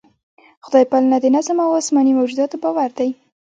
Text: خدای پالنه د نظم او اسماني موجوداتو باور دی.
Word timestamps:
خدای 0.65 0.85
پالنه 0.91 1.17
د 1.21 1.25
نظم 1.35 1.57
او 1.65 1.71
اسماني 1.81 2.13
موجوداتو 2.17 2.55
باور 2.63 2.89
دی. 2.97 3.09